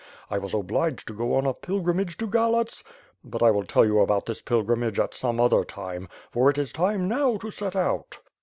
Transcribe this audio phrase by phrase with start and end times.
[0.31, 2.83] I was obliged to go on a pilgrimage to Galatz,—
[3.23, 6.57] but I will tell you about this pil grimage at some other time, for it
[6.57, 8.17] is time now to set out."